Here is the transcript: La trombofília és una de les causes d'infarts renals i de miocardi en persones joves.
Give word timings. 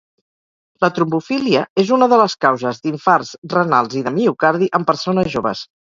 La 0.85 0.87
trombofília 0.99 1.65
és 1.83 1.91
una 1.99 2.09
de 2.13 2.19
les 2.21 2.37
causes 2.45 2.81
d'infarts 2.87 3.35
renals 3.55 3.99
i 4.01 4.03
de 4.09 4.15
miocardi 4.17 4.71
en 4.81 4.89
persones 4.93 5.31
joves. 5.37 5.63